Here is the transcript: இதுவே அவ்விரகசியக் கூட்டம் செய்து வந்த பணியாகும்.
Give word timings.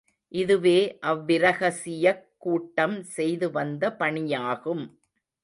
இதுவே 0.31 0.77
அவ்விரகசியக் 1.01 2.23
கூட்டம் 2.37 3.03
செய்து 3.09 3.51
வந்த 3.51 3.93
பணியாகும். 3.99 4.83